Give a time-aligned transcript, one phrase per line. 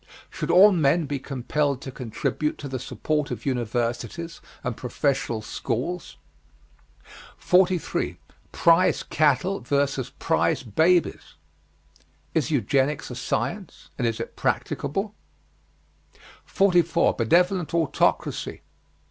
[0.31, 6.17] Should all men be compelled to contribute to the support of universities and professional schools?
[7.37, 8.17] 43.
[8.51, 10.09] PRIZE CATTLE VS.
[10.17, 11.35] PRIZE BABIES.
[12.33, 13.89] Is Eugenics a science?
[13.99, 15.13] And is it practicable?
[16.45, 17.13] 44.
[17.13, 18.61] BENEVOLENT AUTOCRACY.